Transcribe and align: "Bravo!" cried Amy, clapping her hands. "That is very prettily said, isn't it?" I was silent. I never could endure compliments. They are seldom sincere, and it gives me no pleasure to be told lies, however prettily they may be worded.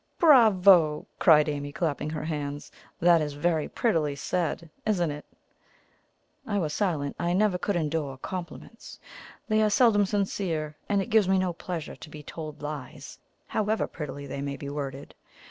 "Bravo!" 0.17 1.05
cried 1.19 1.47
Amy, 1.47 1.71
clapping 1.71 2.09
her 2.09 2.23
hands. 2.25 2.71
"That 2.99 3.21
is 3.21 3.33
very 3.33 3.67
prettily 3.69 4.15
said, 4.15 4.67
isn't 4.83 5.11
it?" 5.11 5.25
I 6.47 6.57
was 6.57 6.73
silent. 6.73 7.15
I 7.19 7.33
never 7.33 7.59
could 7.59 7.75
endure 7.75 8.17
compliments. 8.17 8.99
They 9.47 9.61
are 9.61 9.69
seldom 9.69 10.07
sincere, 10.07 10.75
and 10.89 11.03
it 11.03 11.11
gives 11.11 11.29
me 11.29 11.37
no 11.37 11.53
pleasure 11.53 11.95
to 11.95 12.09
be 12.09 12.23
told 12.23 12.63
lies, 12.63 13.19
however 13.45 13.85
prettily 13.85 14.25
they 14.25 14.41
may 14.41 14.57
be 14.57 14.69
worded. 14.69 15.13